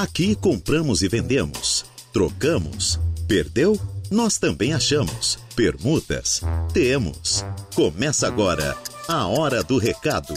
[0.00, 3.76] Aqui compramos e vendemos, trocamos, perdeu?
[4.08, 5.40] Nós também achamos.
[5.56, 6.40] Permutas?
[6.72, 7.44] Temos.
[7.74, 10.34] Começa agora a Hora do Recado.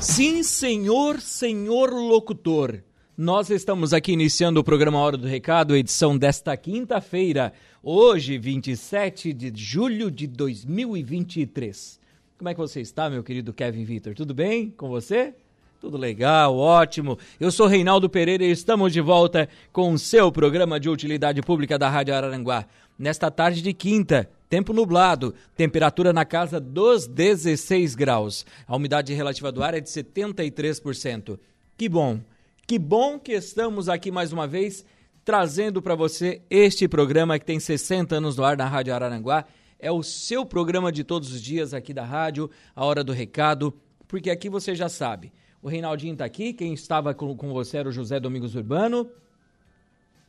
[0.00, 2.82] Sim, senhor, senhor locutor.
[3.14, 7.52] Nós estamos aqui iniciando o programa Hora do Recado, edição desta quinta-feira,
[7.82, 12.00] hoje, 27 de julho de 2023.
[12.38, 14.14] Como é que você está, meu querido Kevin Vitor?
[14.14, 15.34] Tudo bem com você?
[15.82, 17.18] Tudo legal, ótimo.
[17.40, 21.76] Eu sou Reinaldo Pereira e estamos de volta com o seu programa de utilidade pública
[21.76, 22.66] da Rádio Araranguá.
[22.96, 28.46] Nesta tarde de quinta, tempo nublado, temperatura na casa dos 16 graus.
[28.64, 31.36] A umidade relativa do ar é de 73%.
[31.76, 32.20] Que bom,
[32.64, 34.86] que bom que estamos aqui mais uma vez
[35.24, 39.46] trazendo para você este programa que tem 60 anos no ar na Rádio Araranguá.
[39.80, 43.74] É o seu programa de todos os dias aqui da rádio, a hora do recado,
[44.06, 47.88] porque aqui você já sabe o Reinaldinho está aqui, quem estava com, com você era
[47.88, 49.08] o José Domingos Urbano.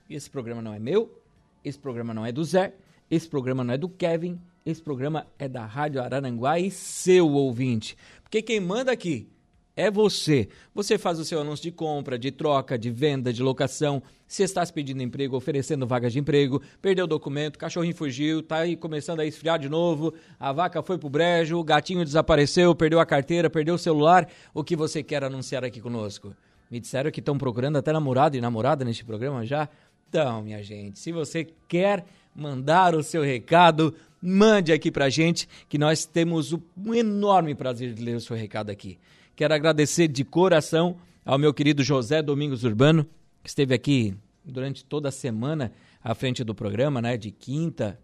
[0.07, 1.19] Esse programa não é meu,
[1.65, 2.75] esse programa não é do Zé,
[3.09, 7.97] esse programa não é do Kevin, esse programa é da Rádio Araranguá e seu ouvinte.
[8.21, 9.27] Porque quem manda aqui
[9.75, 10.47] é você.
[10.73, 14.01] Você faz o seu anúncio de compra, de troca, de venda, de locação.
[14.27, 18.57] Se está se pedindo emprego, oferecendo vagas de emprego, perdeu o documento, cachorrinho fugiu, está
[18.57, 22.99] aí começando a esfriar de novo, a vaca foi pro brejo, o gatinho desapareceu, perdeu
[22.99, 24.27] a carteira, perdeu o celular.
[24.53, 26.35] O que você quer anunciar aqui conosco?
[26.69, 29.69] Me disseram que estão procurando até namorado e namorada neste programa já.
[30.09, 35.77] Então, minha gente, se você quer mandar o seu recado, mande aqui pra gente, que
[35.77, 38.97] nós temos um enorme prazer de ler o seu recado aqui.
[39.35, 43.03] Quero agradecer de coração ao meu querido José Domingos Urbano,
[43.41, 47.17] que esteve aqui durante toda a semana à frente do programa, né?
[47.17, 47.99] De quinta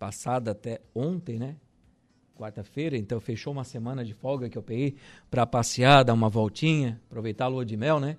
[0.00, 1.54] passada até ontem, né?
[2.34, 4.96] Quarta-feira, então fechou uma semana de folga que eu peguei
[5.30, 8.16] para passear, dar uma voltinha, aproveitar a lua de mel, né?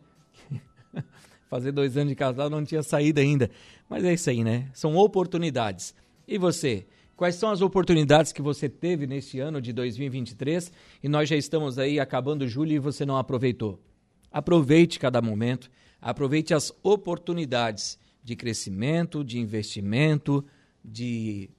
[1.50, 3.52] Fazer dois anos de casal não tinha saído ainda.
[3.90, 4.70] Mas é isso aí, né?
[4.73, 5.94] São oportunidades.
[6.26, 6.88] E você?
[7.20, 10.72] Quais são as oportunidades que você teve neste ano de 2023
[11.04, 13.78] e nós já estamos aí acabando julho e você não aproveitou?
[14.32, 15.70] Aproveite cada momento,
[16.00, 20.46] aproveite as oportunidades de crescimento, de investimento,
[20.82, 21.50] de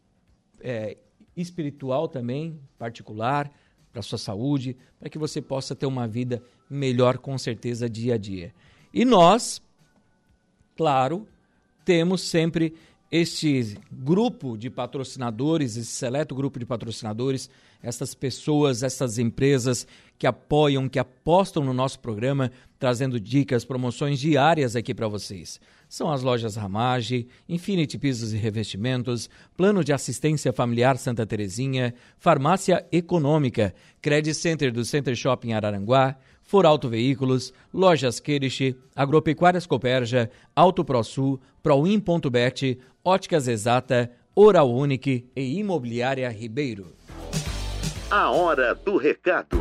[0.60, 0.96] é,
[1.36, 3.52] espiritual também, particular,
[3.92, 8.16] para sua saúde, para que você possa ter uma vida melhor com certeza dia a
[8.16, 8.54] dia.
[8.94, 9.60] E nós,
[10.74, 11.28] claro,
[11.84, 12.74] temos sempre
[13.10, 17.50] este grupo de patrocinadores, esse seleto grupo de patrocinadores,
[17.82, 19.86] essas pessoas, essas empresas
[20.18, 25.58] que apoiam, que apostam no nosso programa, trazendo dicas, promoções diárias aqui para vocês.
[25.88, 32.86] São as lojas Ramage, Infinity Pisos e Revestimentos, Plano de Assistência Familiar Santa Terezinha, Farmácia
[32.92, 36.16] Econômica, Credit Center do Center Shopping Araranguá,
[36.50, 45.60] For Auto Veículos, Lojas Queriche, Agropecuárias Coperja, Auto ProSul, Proin.bet, Óticas Exata, Oral Unique e
[45.60, 46.92] Imobiliária Ribeiro.
[48.10, 49.60] A hora do recado.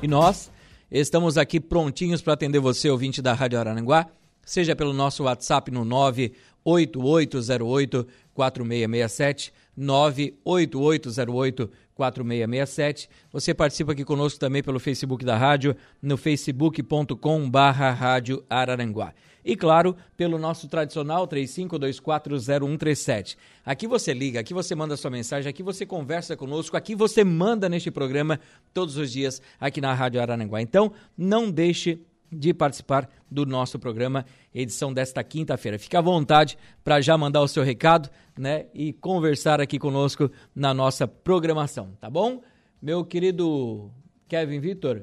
[0.00, 0.52] E nós
[0.88, 4.06] estamos aqui prontinhos para atender você, ouvinte da Rádio Araranguá,
[4.46, 13.08] seja pelo nosso WhatsApp no 98808 4667, 98808 4667.
[13.32, 19.12] Você participa aqui conosco também pelo Facebook da rádio, no facebook.com barra Rádio Araranguá.
[19.44, 23.36] E claro, pelo nosso tradicional 35240137.
[23.64, 27.68] Aqui você liga, aqui você manda sua mensagem, aqui você conversa conosco, aqui você manda
[27.68, 28.38] neste programa
[28.74, 30.60] todos os dias aqui na Rádio Araranguá.
[30.60, 32.00] Então, não deixe
[32.30, 34.24] de participar do nosso programa,
[34.54, 35.78] edição desta quinta-feira.
[35.78, 38.08] Fique à vontade para já mandar o seu recado,
[38.38, 42.40] né, e conversar aqui conosco na nossa programação, tá bom?
[42.80, 43.90] Meu querido
[44.28, 45.02] Kevin Vitor,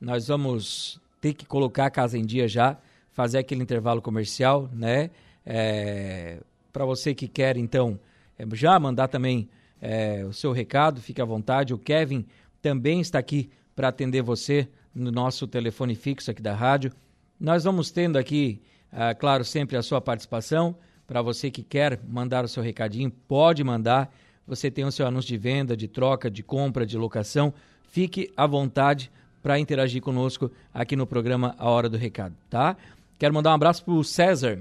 [0.00, 2.78] nós vamos ter que colocar a casa em dia já,
[3.12, 5.10] fazer aquele intervalo comercial, né?
[5.44, 6.40] É,
[6.72, 7.98] para você que quer, então,
[8.38, 9.48] é, já mandar também
[9.80, 11.74] é, o seu recado, fique à vontade.
[11.74, 12.24] O Kevin
[12.62, 16.92] também está aqui para atender você no nosso telefone fixo aqui da rádio.
[17.38, 18.60] Nós vamos tendo aqui,
[18.92, 20.76] ah, claro, sempre a sua participação.
[21.06, 24.12] Para você que quer mandar o seu recadinho, pode mandar.
[24.46, 27.54] Você tem o seu anúncio de venda, de troca, de compra, de locação.
[27.82, 29.10] Fique à vontade
[29.42, 32.76] para interagir conosco aqui no programa A Hora do Recado, tá?
[33.18, 34.60] Quero mandar um abraço pro César.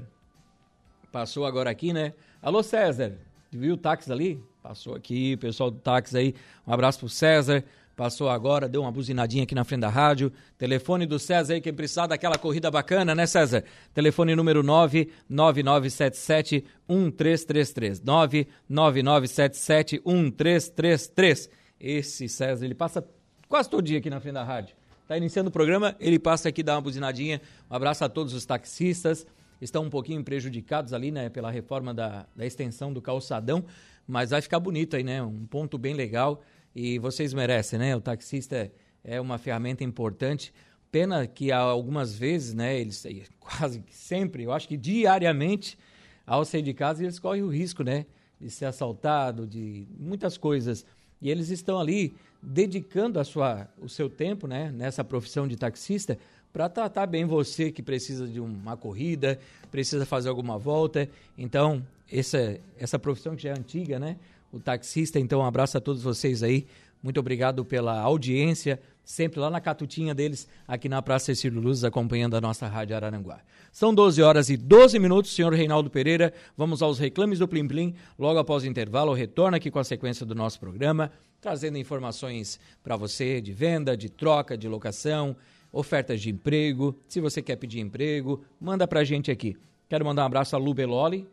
[1.11, 2.13] Passou agora aqui, né?
[2.41, 3.13] Alô, César.
[3.51, 4.43] Viu o táxi ali?
[4.61, 6.35] Passou aqui, pessoal do táxi aí.
[6.65, 7.63] Um abraço pro César.
[7.97, 10.31] Passou agora, deu uma buzinadinha aqui na frente da rádio.
[10.55, 13.63] Telefone do César aí, quem precisar daquela corrida bacana, né, César?
[13.91, 17.99] Telefone número 99977 1333.
[17.99, 21.49] 99977 1333.
[21.79, 23.03] Esse César, ele passa
[23.49, 24.75] quase todo dia aqui na frente da rádio.
[25.07, 27.41] Tá iniciando o programa, ele passa aqui, dá uma buzinadinha.
[27.67, 29.25] Um abraço a todos os taxistas.
[29.59, 33.65] Estão um pouquinho prejudicados ali, né, pela reforma da, da extensão do calçadão,
[34.07, 35.23] mas vai ficar bonito aí, né?
[35.23, 36.43] Um ponto bem legal
[36.75, 37.95] e vocês merecem, né?
[37.95, 38.71] O taxista
[39.03, 40.53] é uma ferramenta importante.
[40.91, 43.05] Pena que algumas vezes, né, eles
[43.39, 45.77] quase sempre, eu acho que diariamente,
[46.25, 48.05] ao sair de casa, eles correm o risco, né,
[48.39, 50.85] de ser assaltado, de muitas coisas.
[51.21, 56.17] E eles estão ali dedicando a sua, o seu tempo né, nessa profissão de taxista
[56.53, 59.39] para tratar bem você que precisa de uma corrida,
[59.69, 61.09] precisa fazer alguma volta.
[61.37, 64.17] Então, essa, essa profissão que já é antiga, né?
[64.57, 66.65] O taxista, então, um abraço a todos vocês aí.
[67.03, 72.35] Muito obrigado pela audiência, sempre lá na catutinha deles, aqui na Praça Cecílio Luz, acompanhando
[72.35, 73.39] a nossa Rádio Araranguá.
[73.71, 76.33] São 12 horas e 12 minutos, senhor Reinaldo Pereira.
[76.57, 77.93] Vamos aos reclames do Plim Plim.
[78.17, 82.95] Logo após o intervalo, retorna aqui com a sequência do nosso programa, trazendo informações para
[82.95, 85.35] você de venda, de troca, de locação,
[85.71, 86.99] ofertas de emprego.
[87.07, 89.55] Se você quer pedir emprego, manda para a gente aqui.
[89.87, 91.27] Quero mandar um abraço a Lu Beloli,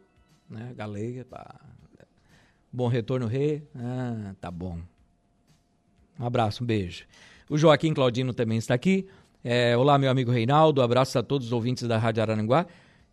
[0.51, 1.74] né, Galega, pá.
[2.75, 3.63] Bom retorno, Rê.
[3.73, 4.81] Ah, tá bom.
[6.19, 7.07] Um abraço, um beijo.
[7.49, 9.07] O Joaquim Claudino também está aqui.
[9.45, 10.83] É, olá, meu amigo Reinaldo.
[10.83, 12.67] Abraço a todos os ouvintes da Rádio Araranguá.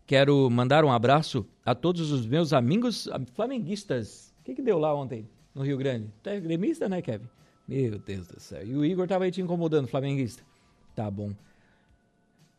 [0.04, 4.34] Quero mandar um abraço a todos os meus amigos flamenguistas.
[4.40, 6.10] O que, que deu lá ontem no Rio Grande?
[6.24, 7.28] Tu é gremista, né, Kevin?
[7.68, 8.66] Meu Deus do céu.
[8.66, 10.42] E o Igor tava aí te incomodando, flamenguista.
[10.92, 11.32] Tá bom.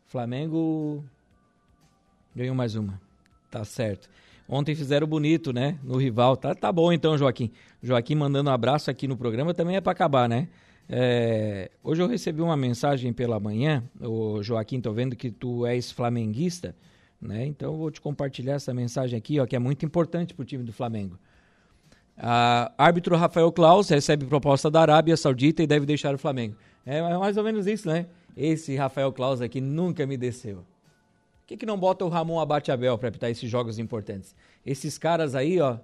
[0.06, 1.04] Flamengo
[2.34, 2.98] ganhou mais uma.
[3.50, 4.08] Tá certo.
[4.48, 5.78] Ontem fizeram bonito, né?
[5.82, 6.36] No rival.
[6.36, 7.50] Tá, tá bom então, Joaquim.
[7.82, 10.48] Joaquim mandando um abraço aqui no programa também é para acabar, né?
[10.88, 15.90] É, hoje eu recebi uma mensagem pela manhã, o Joaquim, tô vendo que tu és
[15.90, 16.76] flamenguista,
[17.20, 17.46] né?
[17.46, 20.72] Então vou te compartilhar essa mensagem aqui, ó, que é muito importante pro time do
[20.72, 21.18] Flamengo.
[22.76, 26.54] Árbitro Rafael Klaus recebe proposta da Arábia Saudita e deve deixar o Flamengo.
[26.86, 28.06] É, é mais ou menos isso, né?
[28.36, 30.64] Esse Rafael Klaus aqui nunca me desceu.
[31.44, 34.34] Por que, que não bota o Ramon Abate Abel para apitar esses jogos importantes?
[34.64, 35.76] Esses caras aí, ó.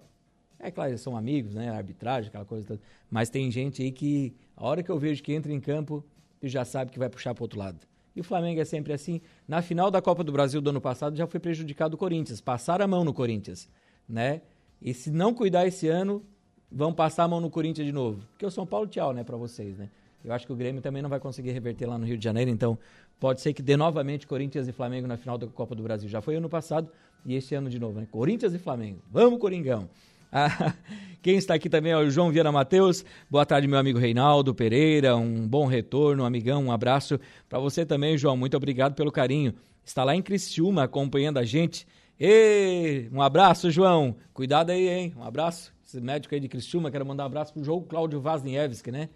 [0.59, 1.69] É claro, eles são amigos, né?
[1.69, 2.81] Arbitragem, aquela coisa toda.
[3.11, 6.03] Mas tem gente aí que, a hora que eu vejo que entra em campo,
[6.43, 7.87] já sabe que vai puxar para outro lado.
[8.17, 9.21] E o Flamengo é sempre assim.
[9.47, 12.41] Na final da Copa do Brasil do ano passado já foi prejudicado o Corinthians.
[12.41, 13.69] Passaram a mão no Corinthians,
[14.09, 14.41] né?
[14.81, 16.25] E se não cuidar esse ano,
[16.73, 18.27] vão passar a mão no Corinthians de novo.
[18.31, 19.91] Porque o São Paulo, tchau, né, para vocês, né?
[20.25, 22.51] Eu acho que o Grêmio também não vai conseguir reverter lá no Rio de Janeiro,
[22.51, 22.79] então
[23.19, 26.09] pode ser que dê novamente Corinthians e Flamengo na final da Copa do Brasil.
[26.09, 26.89] Já foi ano passado
[27.25, 28.07] e este ano de novo, né?
[28.11, 29.01] Corinthians e Flamengo.
[29.11, 29.89] Vamos, Coringão!
[30.33, 30.75] Ah,
[31.21, 33.05] quem está aqui também é o João Viana Matheus.
[33.29, 35.17] Boa tarde, meu amigo Reinaldo Pereira.
[35.17, 36.67] Um bom retorno, amigão.
[36.67, 37.19] Um abraço
[37.49, 38.37] para você também, João.
[38.37, 39.53] Muito obrigado pelo carinho.
[39.85, 41.85] Está lá em Criciúma acompanhando a gente.
[42.19, 44.15] E um abraço, João.
[44.33, 45.13] Cuidado aí, hein?
[45.17, 45.73] Um abraço.
[45.85, 49.09] Esse médico aí de Criciúma, quero mandar um abraço pro João Cláudio Vazniewski, né?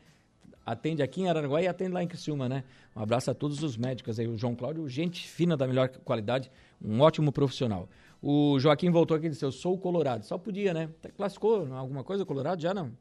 [0.64, 2.64] Atende aqui em Araranguá e atende lá em Criciúma, né?
[2.94, 4.26] Um abraço a todos os médicos aí.
[4.26, 6.50] O João Cláudio, gente fina da melhor qualidade,
[6.82, 7.88] um ótimo profissional.
[8.22, 10.24] O Joaquim voltou aqui e disse: Eu sou colorado.
[10.24, 10.88] Só podia, né?
[11.16, 12.60] Classificou alguma coisa colorado?
[12.62, 12.92] Já não?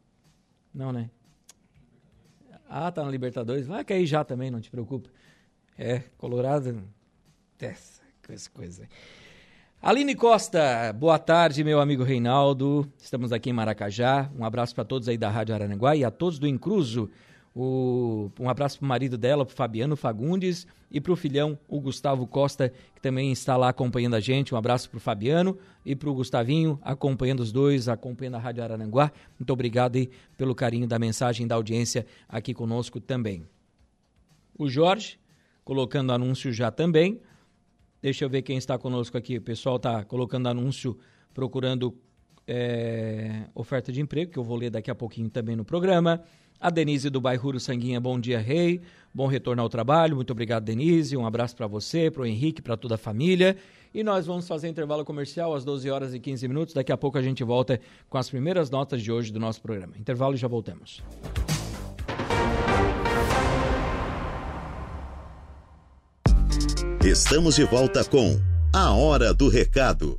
[0.73, 1.09] Não, né?
[2.67, 3.67] Ah, tá na Libertadores.
[3.67, 5.09] Vai cair já também, não te preocupa.
[5.77, 6.83] É, colorado.
[7.59, 8.87] Essa coisa.
[9.81, 12.89] Aline Costa, boa tarde, meu amigo Reinaldo.
[12.97, 14.29] Estamos aqui em Maracajá.
[14.37, 17.09] Um abraço para todos aí da Rádio Araranguá e a todos do Incruso.
[17.55, 21.79] O, um abraço para o marido dela, para Fabiano Fagundes, e para o filhão, o
[21.79, 24.53] Gustavo Costa, que também está lá acompanhando a gente.
[24.53, 28.63] Um abraço para o Fabiano e para o Gustavinho, acompanhando os dois, acompanhando a Rádio
[28.63, 29.11] Araranguá.
[29.39, 33.43] Muito obrigado aí pelo carinho da mensagem, da audiência aqui conosco também.
[34.57, 35.19] O Jorge,
[35.63, 37.21] colocando anúncio já também.
[38.01, 39.37] Deixa eu ver quem está conosco aqui.
[39.37, 40.97] O pessoal está colocando anúncio,
[41.33, 41.97] procurando
[42.47, 46.21] é, oferta de emprego, que eu vou ler daqui a pouquinho também no programa.
[46.63, 48.79] A Denise do bairro Sanguinha, bom dia, Rei.
[49.13, 50.15] Bom retorno ao trabalho.
[50.15, 51.17] Muito obrigado, Denise.
[51.17, 53.57] Um abraço para você, para o Henrique, para toda a família.
[53.93, 56.73] E nós vamos fazer intervalo comercial às 12 horas e 15 minutos.
[56.73, 59.91] Daqui a pouco a gente volta com as primeiras notas de hoje do nosso programa.
[59.99, 61.03] Intervalo e já voltamos.
[67.03, 68.39] Estamos de volta com
[68.71, 70.17] A Hora do Recado.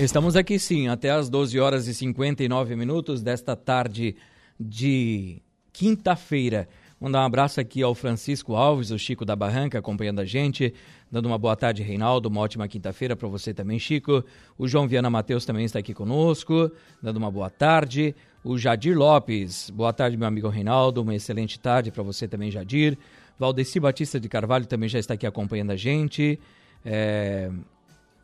[0.00, 4.16] Estamos aqui sim, até às 12 horas e 59 minutos desta tarde
[4.58, 5.40] de
[5.72, 6.68] quinta-feira.
[7.00, 10.74] Mandar um abraço aqui ao Francisco Alves, o Chico da Barranca, acompanhando a gente.
[11.10, 12.28] Dando uma boa tarde, Reinaldo.
[12.28, 14.24] Uma ótima quinta-feira para você também, Chico.
[14.58, 18.16] O João Viana Matheus também está aqui conosco, dando uma boa tarde.
[18.42, 21.02] O Jadir Lopes, boa tarde, meu amigo Reinaldo.
[21.02, 22.98] Uma excelente tarde para você também, Jadir.
[23.38, 26.38] Valdeci Batista de Carvalho também já está aqui acompanhando a gente.
[26.84, 27.48] É...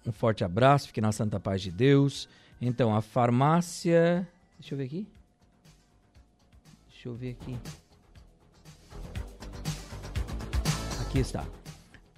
[0.05, 2.29] Um forte abraço, fique na santa paz de Deus.
[2.61, 4.29] Então, a farmácia.
[4.59, 5.13] Deixa eu ver aqui.
[7.04, 7.58] Deixa eu ver aqui.
[11.02, 11.44] Aqui está.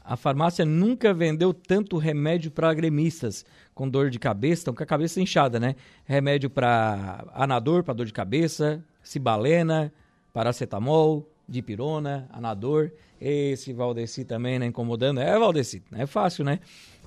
[0.05, 4.87] A farmácia nunca vendeu tanto remédio para gremistas com dor de cabeça, estão com a
[4.87, 5.75] cabeça inchada, né?
[6.05, 9.93] Remédio para anador, para dor de cabeça, cibalena,
[10.33, 12.93] paracetamol, dipirona, anador.
[13.21, 14.67] Esse Valdeci também, né?
[14.67, 15.19] Incomodando.
[15.19, 16.61] É, Valdeci, não é fácil, né?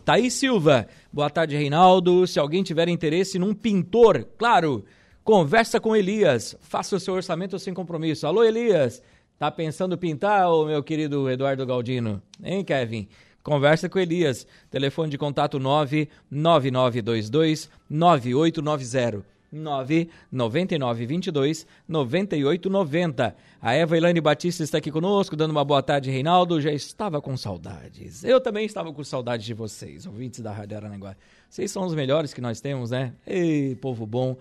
[0.03, 2.27] Thaís Silva, boa tarde, Reinaldo.
[2.27, 4.83] Se alguém tiver interesse num pintor, claro,
[5.29, 6.57] conversa com Elias.
[6.59, 8.25] Faça o seu orçamento sem compromisso.
[8.25, 8.99] Alô, Elias.
[9.37, 12.19] Tá pensando pintar, ô meu querido Eduardo Galdino?
[12.43, 13.07] Hein, Kevin?
[13.43, 14.47] Conversa com Elias.
[14.71, 19.23] Telefone de contato 99922 9890.
[19.51, 23.35] 99922 9890.
[23.61, 26.59] A Eva Elaine Batista está aqui conosco, dando uma boa tarde, Reinaldo.
[26.59, 28.23] Já estava com saudades.
[28.23, 31.15] Eu também estava com saudades de vocês, ouvintes da Rádio Aranaguá.
[31.47, 33.13] Vocês são os melhores que nós temos, né?
[33.27, 34.35] Ei, povo bom.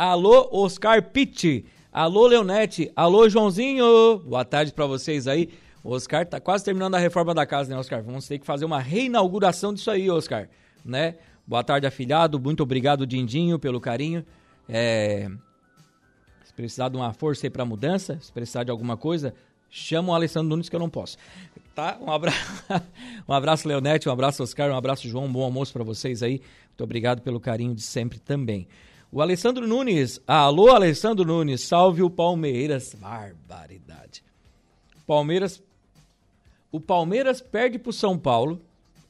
[0.00, 1.66] Alô, Oscar Pitti.
[1.92, 2.90] Alô, Leonete.
[2.96, 4.18] Alô, Joãozinho.
[4.20, 5.50] Boa tarde para vocês aí.
[5.84, 8.02] Oscar tá quase terminando a reforma da casa, né, Oscar?
[8.02, 10.48] Vamos ter que fazer uma reinauguração disso aí, Oscar,
[10.82, 11.16] né?
[11.46, 12.40] Boa tarde, afilhado.
[12.40, 14.24] Muito obrigado, Dindinho, pelo carinho.
[14.66, 15.30] É...
[16.44, 19.34] Se precisar de uma força aí pra mudança, se precisar de alguma coisa,
[19.68, 21.18] chama o Alessandro Nunes que eu não posso.
[21.74, 21.98] Tá?
[22.00, 22.64] Um abraço,
[23.28, 26.40] um abraço Leonete, um abraço Oscar, um abraço João, um bom almoço para vocês aí.
[26.68, 28.66] Muito obrigado pelo carinho de sempre também.
[29.12, 30.20] O Alessandro Nunes.
[30.24, 31.62] Alô, Alessandro Nunes.
[31.62, 32.94] Salve o Palmeiras.
[32.94, 34.22] Barbaridade.
[35.04, 35.60] Palmeiras.
[36.70, 38.62] O Palmeiras perde pro São Paulo.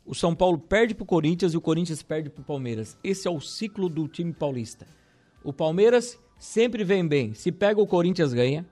[0.06, 2.96] O São Paulo perde pro Corinthians e o Corinthians perde pro Palmeiras.
[3.04, 4.86] Esse é o ciclo do time paulista.
[5.44, 7.34] O Palmeiras sempre vem bem.
[7.34, 8.66] Se pega o Corinthians, ganha.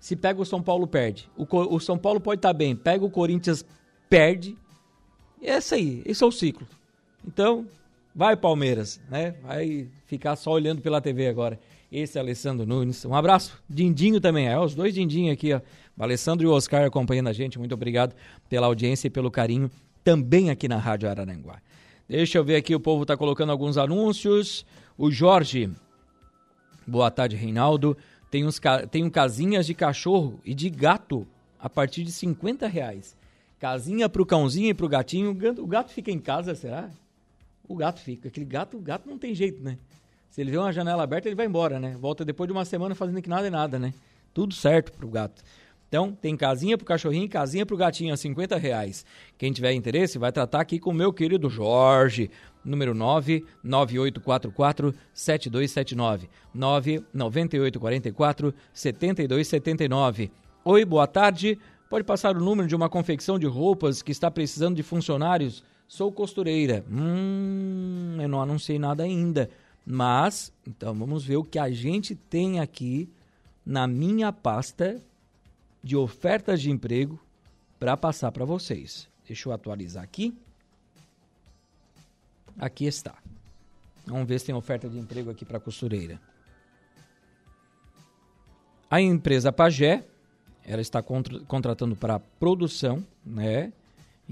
[0.00, 1.30] Se pega o São Paulo, perde.
[1.36, 2.74] O, o São Paulo pode estar tá bem.
[2.74, 3.64] Pega o Corinthians,
[4.10, 4.58] perde.
[5.40, 6.02] E é isso aí.
[6.04, 6.66] Esse é o ciclo.
[7.24, 7.68] Então,
[8.14, 9.34] Vai, Palmeiras, né?
[9.42, 11.58] Vai ficar só olhando pela TV agora.
[11.90, 13.04] Esse é Alessandro Nunes.
[13.06, 13.58] Um abraço.
[13.68, 14.48] Dindinho também.
[14.48, 15.60] É, os dois Dindinho aqui, ó.
[15.96, 17.58] O Alessandro e o Oscar acompanhando a gente.
[17.58, 18.14] Muito obrigado
[18.50, 19.70] pela audiência e pelo carinho
[20.04, 21.60] também aqui na Rádio Araranguá.
[22.06, 24.66] Deixa eu ver aqui, o povo está colocando alguns anúncios.
[24.98, 25.70] O Jorge.
[26.86, 27.96] Boa tarde, Reinaldo.
[28.30, 31.26] Tem, uns, tem um casinhas de cachorro e de gato
[31.58, 33.16] a partir de 50 reais.
[33.58, 35.30] Casinha pro cãozinho e pro gatinho.
[35.58, 36.90] O gato fica em casa, será?
[37.68, 38.28] O gato fica.
[38.28, 39.78] Aquele gato, o gato não tem jeito, né?
[40.28, 41.96] Se ele vê uma janela aberta, ele vai embora, né?
[42.00, 43.92] Volta depois de uma semana fazendo que nada é nada, né?
[44.32, 45.42] Tudo certo pro gato.
[45.92, 49.04] Então, tem casinha pro cachorrinho e casinha pro gatinho a 50 reais.
[49.36, 52.30] Quem tiver interesse, vai tratar aqui com o meu querido Jorge,
[52.64, 60.30] número 99844 7279 99844 7279.
[60.64, 61.58] Oi, boa tarde.
[61.90, 65.62] Pode passar o número de uma confecção de roupas que está precisando de funcionários
[65.92, 66.82] Sou costureira.
[66.90, 69.50] Hum, eu não anunciei nada ainda.
[69.84, 73.10] Mas, então vamos ver o que a gente tem aqui
[73.64, 74.98] na minha pasta
[75.84, 77.20] de ofertas de emprego
[77.78, 79.06] para passar para vocês.
[79.28, 80.34] Deixa eu atualizar aqui.
[82.58, 83.14] Aqui está.
[84.06, 86.18] Vamos ver se tem oferta de emprego aqui para costureira.
[88.90, 90.06] A empresa Pagé,
[90.64, 93.74] ela está contratando para produção, né?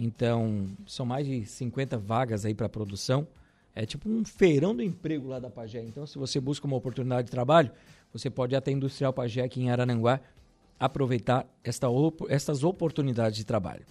[0.03, 3.29] Então, são mais de 50 vagas aí para produção.
[3.75, 5.83] É tipo um feirão do emprego lá da Pagé.
[5.83, 7.71] Então, se você busca uma oportunidade de trabalho,
[8.11, 10.19] você pode ir até a Industrial Pagé aqui em Arananguá
[10.79, 11.87] aproveitar esta,
[12.31, 13.85] estas oportunidades de trabalho.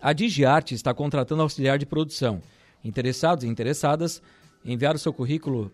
[0.00, 2.42] A Digiarte está contratando auxiliar de produção.
[2.84, 4.20] Interessados e interessadas,
[4.64, 5.70] enviar o seu currículo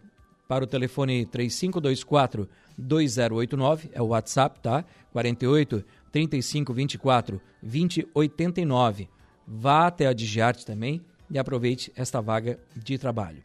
[0.46, 2.46] para o telefone 3524
[2.76, 4.84] 2089, é o WhatsApp, tá?
[5.10, 5.82] 48
[6.12, 9.08] 3524 2089
[9.46, 13.42] Vá até a Digiarte também e aproveite esta vaga de trabalho.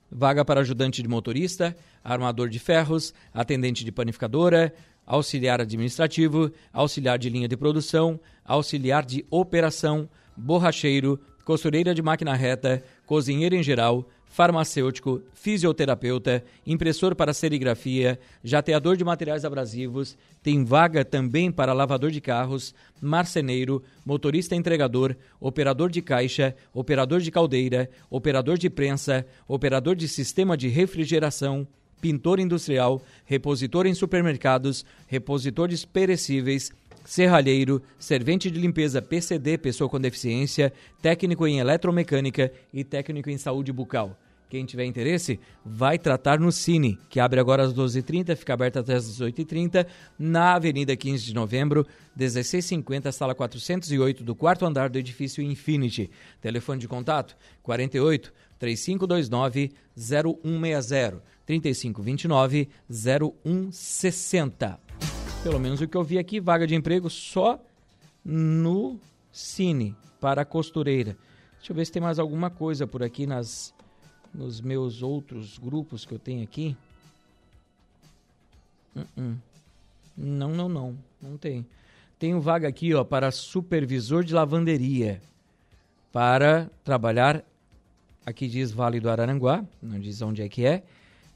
[0.09, 4.73] Vaga para ajudante de motorista, armador de ferros, atendente de panificadora,
[5.05, 12.83] auxiliar administrativo, auxiliar de linha de produção, auxiliar de operação, borracheiro, costureira de máquina reta,
[13.05, 21.51] cozinheiro em geral, farmacêutico, fisioterapeuta, impressor para serigrafia, jateador de materiais abrasivos, tem vaga também
[21.51, 28.69] para lavador de carros, marceneiro, motorista entregador, operador de caixa, operador de caldeira, operador de
[28.69, 31.67] prensa, operador de sistema de refrigeração,
[31.99, 36.71] pintor industrial, repositor em supermercados, repositor de perecíveis,
[37.03, 43.73] serralheiro, servente de limpeza PCD, pessoa com deficiência, técnico em eletromecânica e técnico em saúde
[43.73, 44.17] bucal.
[44.49, 48.95] Quem tiver interesse, vai tratar no Cine, que abre agora às 12h30, fica aberto até
[48.95, 49.85] às 18h30,
[50.17, 56.09] na Avenida 15 de Novembro, 1650, sala 408, do quarto andar do edifício Infinity.
[56.41, 64.79] Telefone de contato: 48 3529 0160 3529 0160.
[65.43, 67.63] Pelo menos o que eu vi aqui, vaga de emprego só
[68.25, 68.99] no
[69.31, 71.15] Cine para costureira.
[71.59, 73.73] Deixa eu ver se tem mais alguma coisa por aqui nas
[74.33, 76.75] nos meus outros grupos que eu tenho aqui.
[78.95, 79.35] Uh -uh.
[80.17, 81.65] Não, não, não, não tem.
[82.17, 85.21] Tenho vaga aqui, ó, para supervisor de lavanderia.
[86.11, 87.45] Para trabalhar,
[88.25, 90.83] aqui diz Vale do Araranguá, não diz onde é que é.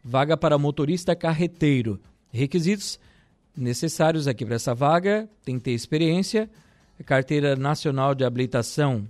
[0.04, 1.98] Vaga para motorista carreteiro.
[2.30, 3.00] Requisitos
[3.56, 6.50] necessários aqui para essa vaga: tem que ter experiência,
[7.06, 9.08] carteira nacional de habilitação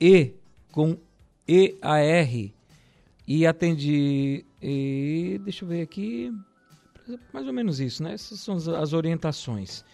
[0.00, 0.32] e
[0.72, 0.96] com
[1.46, 2.50] EAR
[3.26, 4.44] e atende.
[4.60, 6.32] E, deixa eu ver aqui.
[7.32, 8.14] Mais ou menos isso, né?
[8.14, 9.84] Essas são as orientações.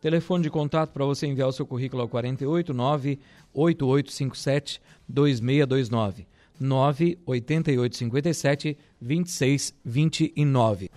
[0.00, 3.18] Telefone de contato para você enviar o seu currículo ao 489
[3.52, 6.26] 8857 2629
[6.60, 10.90] 98857 2629.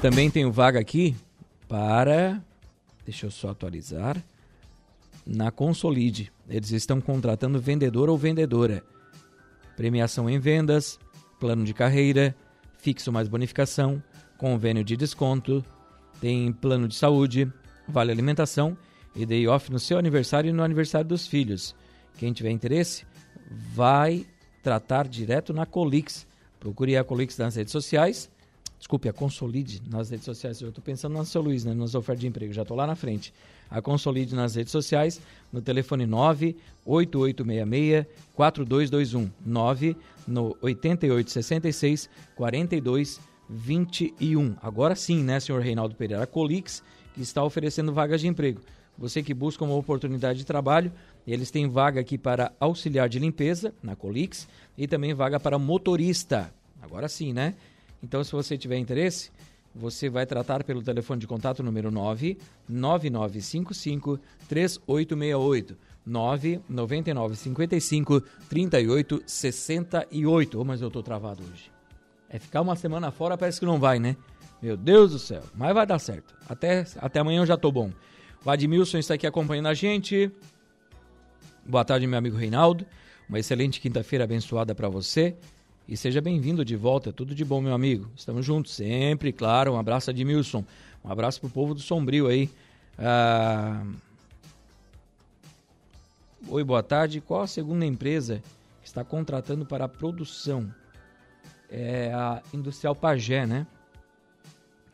[0.00, 1.16] Também tenho vaga aqui
[1.68, 2.42] para.
[3.04, 4.22] Deixa eu só atualizar
[5.26, 6.32] na Consolide.
[6.48, 8.82] Eles estão contratando vendedor ou vendedora.
[9.76, 10.98] Premiação em vendas,
[11.40, 12.36] plano de carreira,
[12.78, 14.02] fixo mais bonificação,
[14.38, 15.64] convênio de desconto,
[16.20, 17.50] tem plano de saúde,
[17.88, 18.76] vale alimentação
[19.14, 21.74] e day off no seu aniversário e no aniversário dos filhos.
[22.18, 23.04] Quem tiver interesse,
[23.72, 24.26] vai
[24.62, 26.26] tratar direto na Colix.
[26.58, 28.30] Procure a Colix nas redes sociais
[28.84, 30.60] Desculpe, a Consolide nas redes sociais.
[30.60, 32.52] Eu estou pensando na seu Luiz, né, nas ofertas de emprego.
[32.52, 33.32] Já estou lá na frente.
[33.70, 35.18] A Consolide nas redes sociais,
[35.50, 39.96] no telefone 98866 4221 9
[40.28, 43.33] no 8866 4221.
[44.62, 46.22] Agora sim, né, senhor Reinaldo Pereira?
[46.22, 46.82] A Colix,
[47.14, 48.60] que está oferecendo vagas de emprego.
[48.96, 50.92] Você que busca uma oportunidade de trabalho,
[51.26, 54.46] eles têm vaga aqui para auxiliar de limpeza na Colix
[54.78, 56.54] e também vaga para motorista.
[56.80, 57.54] Agora sim, né?
[58.02, 59.32] Então, se você tiver interesse,
[59.74, 65.76] você vai tratar pelo telefone de contato número 9 9955 3868
[66.06, 70.60] 99955 3868.
[70.60, 71.73] Oh, mas eu tô travado hoje.
[72.34, 74.16] É ficar uma semana fora, parece que não vai, né?
[74.60, 75.40] Meu Deus do céu.
[75.54, 76.34] Mas vai dar certo.
[76.48, 77.92] Até, até amanhã eu já tô bom.
[78.44, 80.32] O Admilson está aqui acompanhando a gente.
[81.64, 82.84] Boa tarde, meu amigo Reinaldo.
[83.28, 85.36] Uma excelente quinta-feira abençoada para você.
[85.86, 88.10] E seja bem-vindo de volta, tudo de bom, meu amigo.
[88.16, 89.74] Estamos juntos sempre, claro.
[89.74, 90.64] Um abraço a Edmilson,
[91.04, 92.50] um abraço pro povo do Sombrio aí.
[92.98, 93.86] Ah...
[96.48, 97.20] Oi, boa tarde.
[97.20, 98.42] Qual a segunda empresa
[98.82, 100.74] que está contratando para a produção?
[101.76, 103.66] É a Industrial Pagé, né?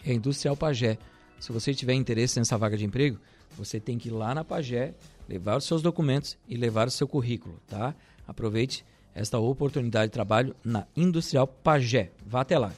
[0.02, 0.96] É a Industrial Pagé.
[1.38, 3.18] Se você tiver interesse nessa vaga de emprego,
[3.54, 4.94] você tem que ir lá na Pagé,
[5.28, 7.94] levar os seus documentos e levar o seu currículo, tá?
[8.26, 8.82] Aproveite
[9.14, 12.12] esta oportunidade de trabalho na Industrial Pagé.
[12.24, 12.72] Vá até lá.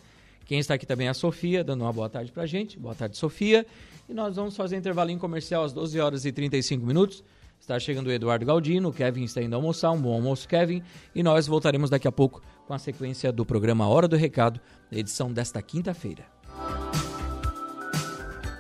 [0.47, 2.77] Quem está aqui também é a Sofia, dando uma boa tarde para gente.
[2.81, 3.65] Boa tarde, Sofia.
[4.09, 7.23] E nós vamos fazer intervalinho comercial às 12 horas e 35 minutos.
[7.63, 10.83] Está chegando o Eduardo Galdino, o Kevin está indo almoçar, um bom almoço, Kevin.
[11.15, 15.33] E nós voltaremos daqui a pouco com a sequência do programa Hora do Recado, edição
[15.33, 16.27] desta quinta-feira.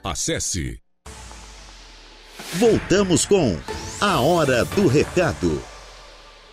[0.04, 0.80] Acesse.
[2.54, 3.58] Voltamos com
[4.00, 5.60] a Hora do Recado.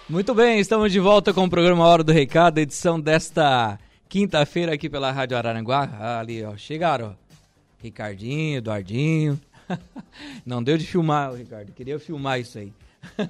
[0.10, 3.78] Muito bem, estamos de volta com o programa Hora do Recado, edição desta
[4.10, 6.18] quinta-feira aqui pela Rádio Araranguá.
[6.20, 7.30] ali, ó, chegaram, ó.
[7.78, 9.40] Ricardinho, Eduardinho.
[10.46, 11.72] Não deu de filmar, Ricardo.
[11.72, 12.74] Queria filmar isso aí.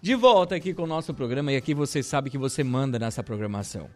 [0.00, 3.20] De volta aqui com o nosso programa e aqui você sabe que você manda nessa
[3.22, 3.90] programação.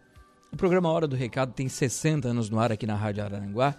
[0.51, 3.75] O programa Hora do Recado tem 60 anos no ar aqui na Rádio Araranguá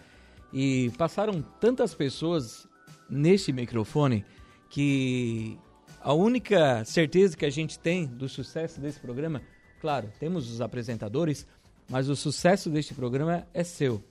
[0.52, 2.66] e passaram tantas pessoas
[3.10, 4.24] neste microfone
[4.70, 5.58] que
[6.00, 9.42] a única certeza que a gente tem do sucesso desse programa,
[9.80, 11.46] claro, temos os apresentadores,
[11.88, 14.02] mas o sucesso deste programa é seu,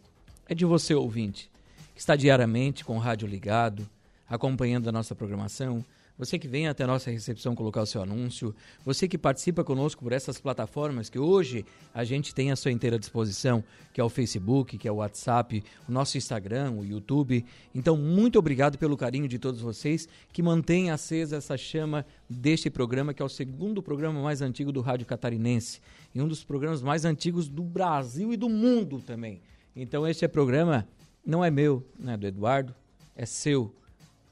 [0.47, 1.49] é de você ouvinte,
[1.93, 3.87] que está diariamente com o rádio ligado,
[4.27, 5.85] acompanhando a nossa programação,
[6.17, 10.03] você que vem até a nossa recepção colocar o seu anúncio, você que participa conosco
[10.03, 14.09] por essas plataformas que hoje a gente tem à sua inteira disposição, que é o
[14.09, 17.43] Facebook, que é o WhatsApp, o nosso Instagram, o YouTube.
[17.73, 23.11] Então, muito obrigado pelo carinho de todos vocês que mantêm acesa essa chama deste programa,
[23.11, 25.81] que é o segundo programa mais antigo do Rádio Catarinense
[26.13, 29.41] e um dos programas mais antigos do Brasil e do mundo também.
[29.75, 30.87] Então, este é programa
[31.25, 32.73] não é meu, não é do Eduardo,
[33.15, 33.73] é seu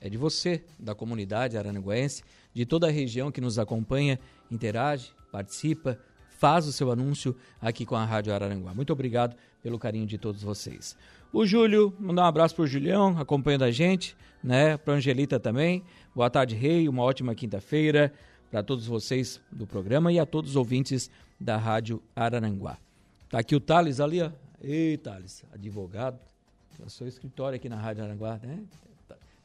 [0.02, 2.24] é de você, da comunidade aranguense,
[2.54, 5.98] de toda a região que nos acompanha, interage, participa,
[6.40, 8.74] faz o seu anúncio aqui com a Rádio Araranguá.
[8.74, 10.98] Muito obrigado pelo carinho de todos vocês.
[11.32, 14.76] O Júlio, mandar um abraço pro Julião, acompanhando a gente, né?
[14.76, 15.84] Pra Angelita também.
[16.16, 18.12] Boa tarde, Rei, uma ótima quinta-feira
[18.50, 22.78] para todos vocês do programa e a todos os ouvintes da Rádio Araranguá.
[23.30, 24.32] Tá aqui o Thales ali, ó.
[24.60, 26.31] Ei, Thales, advogado.
[26.80, 28.64] Eu sou escritório aqui na Rádio Araranguá, né?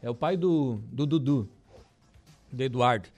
[0.02, 1.48] É o pai do, do Dudu,
[2.52, 3.08] do Eduardo.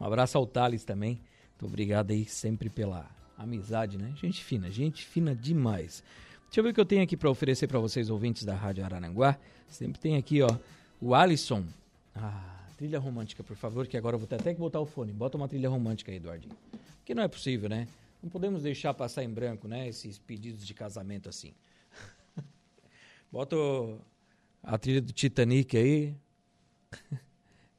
[0.00, 1.20] Um abraço ao Thales também.
[1.50, 4.12] Muito obrigado aí sempre pela amizade, né?
[4.16, 6.02] Gente fina, gente fina demais.
[6.44, 8.84] Deixa eu ver o que eu tenho aqui para oferecer para vocês, ouvintes da Rádio
[8.84, 9.38] Araranguá.
[9.68, 10.56] Sempre tem aqui, ó,
[11.00, 11.64] o Alisson.
[12.14, 15.12] Ah, trilha romântica, por favor, que agora eu vou ter até que botar o fone.
[15.12, 16.56] Bota uma trilha romântica aí, Eduardinho.
[16.98, 17.88] Porque não é possível, né?
[18.22, 19.88] Não podemos deixar passar em branco, né?
[19.88, 21.52] Esses pedidos de casamento assim.
[23.30, 23.56] Bota
[24.62, 26.16] a trilha do Titanic aí,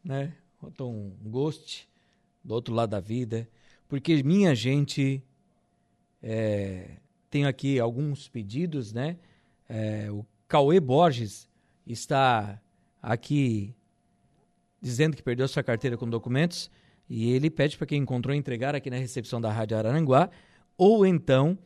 [0.04, 0.34] né?
[0.62, 1.88] Botou um ghost
[2.44, 3.48] do outro lado da vida.
[3.88, 5.24] Porque minha gente
[6.22, 6.98] é,
[7.30, 9.18] tem aqui alguns pedidos, né?
[9.70, 11.50] É, o Cauê Borges
[11.86, 12.62] está
[13.02, 13.76] aqui
[14.82, 16.70] dizendo que perdeu sua carteira com documentos
[17.10, 20.30] e ele pede para quem encontrou entregar aqui na recepção da Rádio Araranguá
[20.78, 21.58] ou então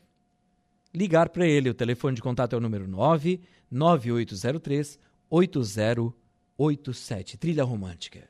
[0.94, 1.70] ligar para ele.
[1.70, 5.00] O telefone de contato é o número 99803
[5.30, 6.14] 80
[6.58, 8.30] 87, trilha romântica.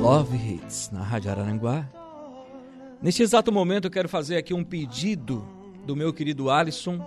[0.00, 0.36] love.
[0.36, 1.88] Hits na Rádio Araranguá.
[3.00, 5.46] Neste exato momento eu quero fazer aqui um pedido
[5.86, 6.98] do meu querido Alisson.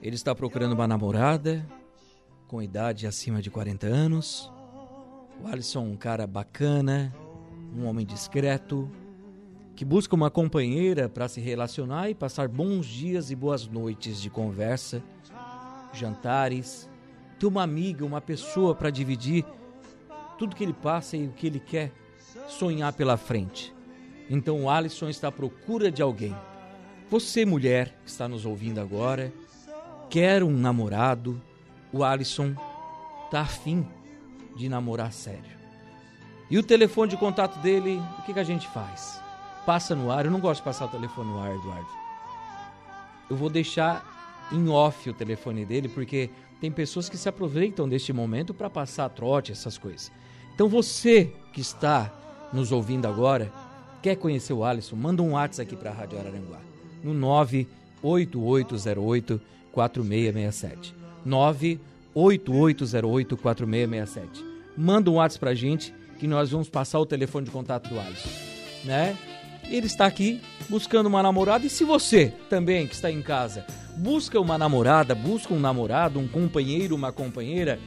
[0.00, 1.66] Ele está procurando uma namorada
[2.46, 4.53] com idade acima de 40 anos.
[5.42, 7.14] O Alisson é um cara bacana,
[7.76, 8.90] um homem discreto,
[9.74, 14.30] que busca uma companheira para se relacionar e passar bons dias e boas noites de
[14.30, 15.02] conversa,
[15.92, 16.88] jantares,
[17.38, 19.44] ter uma amiga, uma pessoa para dividir
[20.38, 21.92] tudo que ele passa e o que ele quer
[22.48, 23.74] sonhar pela frente.
[24.30, 26.34] Então o Alisson está à procura de alguém.
[27.10, 29.32] Você, mulher que está nos ouvindo agora,
[30.08, 31.40] quer um namorado,
[31.92, 32.54] o Alisson
[33.26, 33.86] está afim
[34.56, 35.54] de namorar sério.
[36.50, 39.24] E o telefone de contato dele, o que, que a gente faz?
[39.64, 40.24] passa no ar.
[40.24, 41.88] Eu não gosto de passar o telefone no ar, Eduardo.
[43.28, 46.28] Eu vou deixar em off o telefone dele, porque
[46.60, 50.12] tem pessoas que se aproveitam deste momento para passar trote, essas coisas.
[50.54, 52.12] Então você que está
[52.52, 53.52] nos ouvindo agora,
[54.02, 56.60] quer conhecer o Alisson, manda um WhatsApp aqui para a Rádio Araranguá.
[57.02, 59.40] No 98808
[59.72, 60.94] 4667.
[61.24, 64.44] 98808 4667.
[64.76, 67.98] Manda um WhatsApp para a gente que nós vamos passar o telefone de contato do
[67.98, 68.28] Alisson,
[68.84, 69.16] né?
[69.68, 71.66] ele está aqui buscando uma namorada.
[71.66, 73.64] E se você também que está em casa
[73.96, 77.78] busca uma namorada, busca um namorado, um companheiro, uma companheira,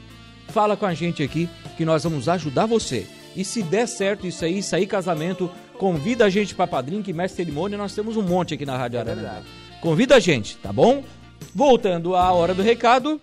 [0.48, 3.06] fala com a gente aqui que nós vamos ajudar você.
[3.36, 7.44] E se der certo isso aí, sair casamento, convida a gente para padrinho, que mestre
[7.44, 9.44] cerimônia, nós temos um monte aqui na Rádio Arana.
[9.82, 11.04] Convida a gente, tá bom?
[11.54, 13.22] Voltando à hora do recado,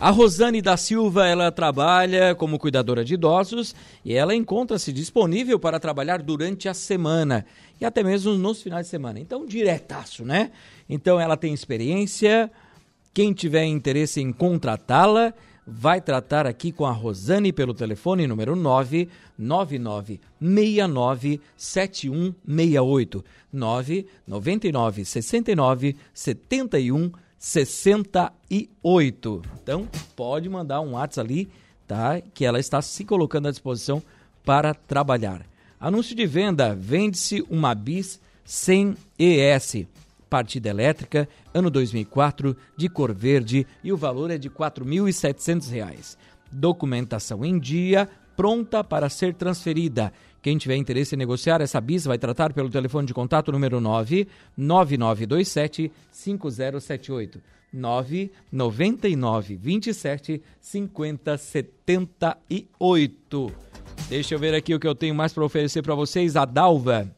[0.00, 5.78] a Rosane da Silva, ela trabalha como cuidadora de idosos e ela encontra-se disponível para
[5.78, 7.44] trabalhar durante a semana
[7.78, 9.20] e até mesmo nos finais de semana.
[9.20, 10.52] Então, diretaço, né?
[10.88, 12.50] Então, ela tem experiência.
[13.12, 15.34] Quem tiver interesse em contratá-la,
[15.66, 29.42] vai tratar aqui com a Rosane pelo telefone número 99969 7168 999 69 71 68.
[29.62, 31.50] Então, pode mandar um WhatsApp ali,
[31.88, 32.20] tá?
[32.20, 34.00] Que ela está se colocando à disposição
[34.44, 35.44] para trabalhar.
[35.80, 39.86] Anúncio de venda: vende-se uma bis sem ES.
[40.28, 46.16] Partida elétrica, ano 2004, de cor verde e o valor é de R$ 4.700.
[46.52, 48.08] Documentação em dia,
[48.40, 50.10] pronta para ser transferida.
[50.40, 54.26] Quem tiver interesse em negociar essa bis vai tratar pelo telefone de contato número 9
[54.56, 57.38] 9927 5078.
[57.70, 63.52] 999 27 50 78.
[64.08, 66.34] Deixa eu ver aqui o que eu tenho mais para oferecer para vocês.
[66.34, 67.14] A Dalva,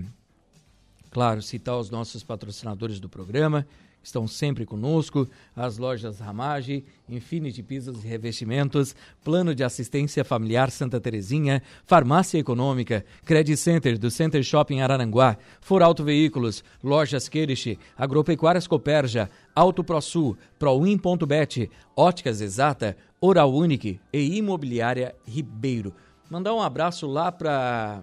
[1.11, 3.67] Claro, citar os nossos patrocinadores do programa,
[4.03, 11.01] estão sempre conosco, as lojas Ramage, Infinity Pisos e Revestimentos, Plano de Assistência Familiar Santa
[11.01, 18.67] Terezinha, Farmácia Econômica, Credit Center do Center Shopping Araranguá, For Auto Veículos, Lojas Queiriche, Agropecuárias
[18.67, 25.93] Coperja, Auto ProSul, Proin.bet, Óticas Exata, Oral Unique e Imobiliária Ribeiro.
[26.31, 28.03] Mandar um abraço lá para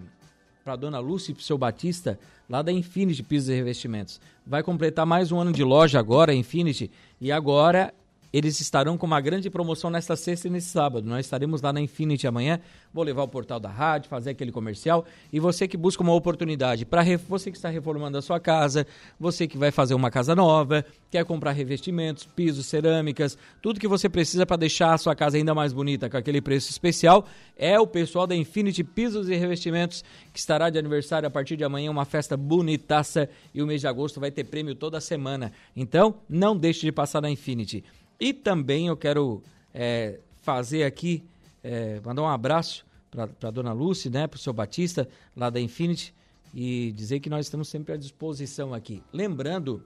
[0.65, 4.19] para dona Lúcia e para o seu Batista, lá da Infinity Pisos e Revestimentos.
[4.45, 7.93] Vai completar mais um ano de loja agora, Infinity, e agora
[8.35, 11.07] eles estarão com uma grande promoção nesta sexta e nesse sábado.
[11.07, 12.59] Nós estaremos lá na Infinity amanhã.
[12.93, 15.05] Vou levar o portal da rádio, fazer aquele comercial.
[15.31, 18.85] E você que busca uma oportunidade para você que está reformando a sua casa,
[19.17, 24.09] você que vai fazer uma casa nova, quer comprar revestimentos, pisos, cerâmicas, tudo que você
[24.09, 27.87] precisa para deixar a sua casa ainda mais bonita com aquele preço especial, é o
[27.87, 32.03] pessoal da Infinity Pisos e Revestimentos que estará de aniversário a partir de amanhã, uma
[32.03, 35.53] festa bonitaça e o mês de agosto vai ter prêmio toda semana.
[35.73, 37.81] Então, não deixe de passar na Infinity.
[38.19, 39.41] E também eu quero
[39.73, 41.23] é, fazer aqui,
[41.63, 45.59] é, mandar um abraço para a dona Lúcia, né, para o seu Batista, lá da
[45.59, 46.13] Infinity,
[46.53, 49.03] e dizer que nós estamos sempre à disposição aqui.
[49.11, 49.83] Lembrando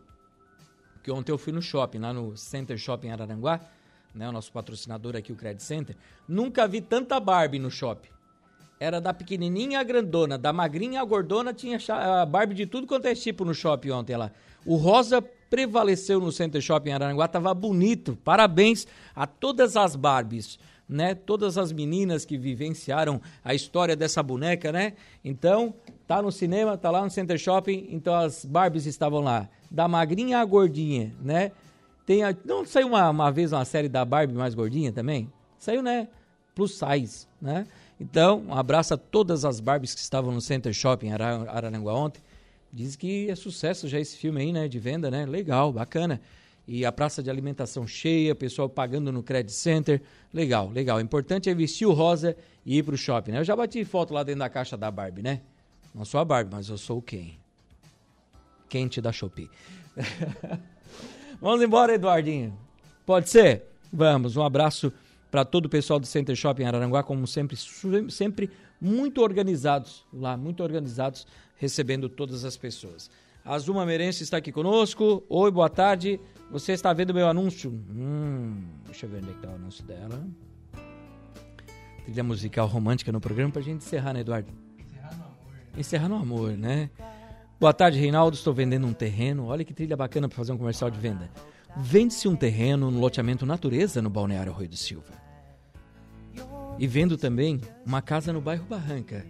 [1.04, 3.60] que ontem eu fui no shopping, lá no Center Shopping Araranguá,
[4.14, 5.96] né, o nosso patrocinador aqui, o Credit Center.
[6.28, 8.10] Nunca vi tanta Barbie no shopping.
[8.80, 13.08] Era da pequenininha à grandona, da magrinha à gordona, tinha a Barbie de tudo quanto
[13.08, 14.32] é tipo no shopping ontem lá.
[14.66, 18.18] O rosa prevaleceu no Center Shopping Araranguá, tava bonito.
[18.24, 21.14] Parabéns a todas as Barbies, né?
[21.14, 24.94] Todas as meninas que vivenciaram a história dessa boneca, né?
[25.26, 25.74] Então,
[26.08, 30.40] tá no cinema, tá lá no Center Shopping, então as Barbies estavam lá, da magrinha
[30.40, 31.52] à gordinha, né?
[32.06, 35.30] Tem a, não saiu uma, uma vez uma série da Barbie mais gordinha também?
[35.58, 36.08] Saiu, né?
[36.56, 37.68] Plus size, né?
[38.00, 42.22] Então, um abraço a todas as Barbies que estavam no Center Shopping Araranguá ontem.
[42.72, 44.68] Diz que é sucesso já esse filme aí, né?
[44.68, 45.26] De venda, né?
[45.26, 46.22] Legal, bacana.
[46.68, 50.02] E a praça de alimentação cheia, pessoal pagando no Credit Center.
[50.34, 50.98] Legal, legal.
[50.98, 53.40] O importante é vestir o rosa e ir pro shopping, né?
[53.40, 55.42] Eu já bati foto lá dentro da caixa da Barbie, né?
[55.94, 57.40] Não sou a Barbie, mas eu sou o quem?
[58.70, 59.50] Quente da Shopee.
[61.42, 62.56] Vamos embora, Eduardinho.
[63.04, 63.64] Pode ser?
[63.92, 64.38] Vamos.
[64.38, 64.94] Um abraço
[65.32, 67.56] para todo o pessoal do Center Shopping Araranguá, como sempre,
[68.10, 73.10] sempre muito organizados lá, muito organizados recebendo todas as pessoas.
[73.44, 75.24] A Azuma Merense está aqui conosco.
[75.30, 76.20] Oi, boa tarde.
[76.52, 77.72] Você está vendo meu anúncio?
[77.72, 80.28] Hum, deixa eu ver onde é está o anúncio dela.
[82.06, 84.52] Trilha musical romântica no programa para a gente encerrar, né, Eduardo?
[84.80, 85.78] Encerrar no amor.
[85.78, 86.90] Encerrar no amor, né?
[87.60, 88.36] Boa tarde, Reinaldo.
[88.36, 89.46] Estou vendendo um terreno.
[89.46, 91.30] Olha que trilha bacana para fazer um comercial de venda.
[91.78, 95.14] Vende-se um terreno no loteamento Natureza, no Balneário Arroio do Silva.
[96.78, 99.26] E vendo também uma casa no bairro Barranca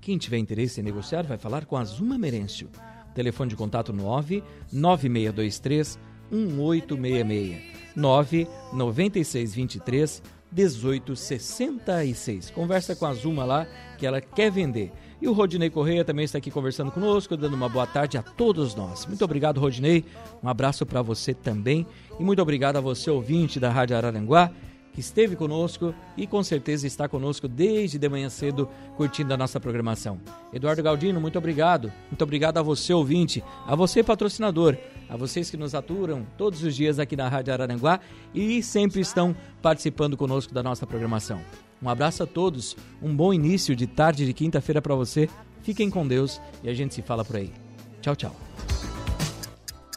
[0.00, 2.70] quem tiver interesse em negociar vai falar com a Zuma Merêncio.
[3.14, 5.98] Telefone de contato 9 9623
[6.30, 12.50] 1866 9 9623 1866.
[12.50, 13.66] Conversa com a Zuma lá
[13.98, 14.90] que ela quer vender.
[15.20, 18.74] E o Rodinei Correia também está aqui conversando conosco, dando uma boa tarde a todos
[18.74, 19.04] nós.
[19.04, 20.04] Muito obrigado, Rodinei.
[20.42, 21.86] Um abraço para você também.
[22.18, 24.50] E muito obrigado a você, ouvinte da Rádio Araranguá,
[24.94, 29.60] que esteve conosco e com certeza está conosco desde de manhã cedo, curtindo a nossa
[29.60, 30.18] programação.
[30.54, 31.92] Eduardo Galdino, muito obrigado.
[32.10, 34.74] Muito obrigado a você, ouvinte, a você, patrocinador,
[35.08, 38.00] a vocês que nos aturam todos os dias aqui na Rádio Araranguá
[38.34, 41.40] e sempre estão participando conosco da nossa programação.
[41.82, 45.28] Um abraço a todos, um bom início de tarde de quinta-feira para você.
[45.62, 47.52] Fiquem com Deus e a gente se fala por aí.
[48.00, 48.36] Tchau, tchau.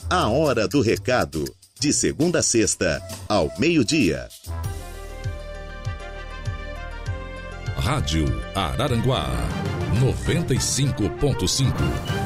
[0.10, 1.44] A hora do recado,
[1.80, 4.28] de segunda a sexta, ao meio-dia.
[7.76, 9.30] Rádio Araranguá
[10.00, 12.23] 95.5